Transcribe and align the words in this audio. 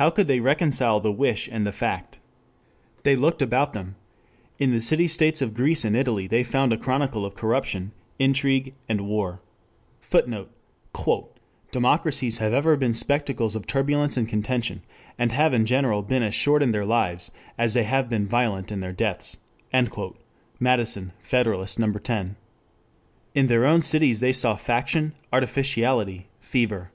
How 0.00 0.08
could 0.08 0.28
they 0.28 0.40
reconcile 0.40 0.98
the 0.98 1.12
wish 1.12 1.46
and 1.46 1.66
the 1.66 1.72
fact? 1.72 2.18
They 3.02 3.14
looked 3.14 3.42
about 3.42 3.74
them. 3.74 3.96
In 4.58 4.70
the 4.72 4.80
city 4.80 5.06
states 5.06 5.42
of 5.42 5.52
Greece 5.52 5.84
and 5.84 5.94
Italy 5.94 6.26
they 6.26 6.42
found 6.42 6.72
a 6.72 6.78
chronicle 6.78 7.26
of 7.26 7.34
corruption, 7.34 7.92
intrigue 8.18 8.72
and 8.88 9.02
war. 9.02 9.42
[Footnote: 10.00 10.50
"Democracies 11.70 12.38
have 12.38 12.54
ever 12.54 12.76
been 12.78 12.94
spectacles 12.94 13.54
of 13.54 13.66
turbulence 13.66 14.16
and 14.16 14.26
contention... 14.26 14.80
and 15.18 15.32
have 15.32 15.52
in 15.52 15.66
general 15.66 16.00
been 16.00 16.22
as 16.22 16.34
short 16.34 16.62
in 16.62 16.70
their 16.70 16.86
lives 16.86 17.30
as 17.58 17.74
they 17.74 17.84
have 17.84 18.08
been 18.08 18.26
violent 18.26 18.72
in 18.72 18.80
their 18.80 18.90
deaths." 18.94 19.36
Madison, 20.58 21.12
Federalist, 21.22 21.78
No. 21.78 21.92
10.] 21.92 22.36
In 23.34 23.48
their 23.48 23.66
own 23.66 23.82
cities 23.82 24.20
they 24.20 24.32
saw 24.32 24.56
faction, 24.56 25.12
artificiality, 25.30 26.28
fever. 26.40 26.90